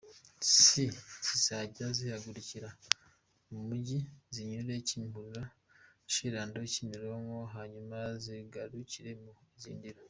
[0.59, 0.59] C
[1.25, 2.69] zizajya zihagurukira
[3.49, 3.97] mu mujyi,
[4.33, 5.43] zinyure Kimihurura,
[6.11, 9.99] Chez Lando, Kimironko hanyuma zigarukire mu Izindiro.